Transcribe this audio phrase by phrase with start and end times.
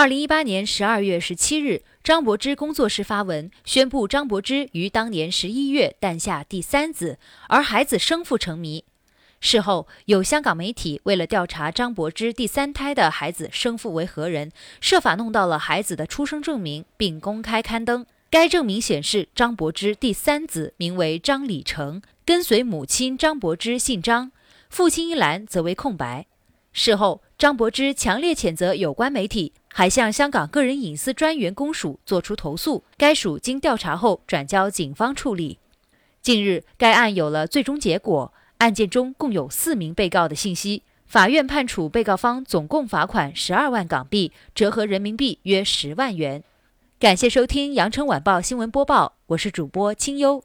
[0.00, 8.82] 二零一八年十二月十七日，张柏芝工作室发文宣布，张柏芝于当年十一月诞下第三子，而孩子生父成谜。
[9.42, 14.50] 事后，有香港媒体为了调查张柏芝第三胎的孩子生父为何人，
[14.80, 18.06] 设法弄到了孩子的出生证明，并公开刊登。
[18.30, 24.32] 该证明显示，张柏芝第三子名为张礼成，跟随母亲张柏芝姓张，
[24.70, 26.24] 父亲一栏则为空白。
[26.72, 32.84] 事后，张柏芝强烈谴责有关媒体，还向香港个人隐私专员公署作出投诉。
[32.96, 35.58] 该署经调查后转交警方处理。
[36.22, 46.44] 近日，该案有了最终结果，案件中共有四名被告的信息，法院判处被告方总共罚款十二万港币，折合人民币约十万元。
[47.00, 50.44] 感谢收听羊城晚报新闻播报，我是主播清幽。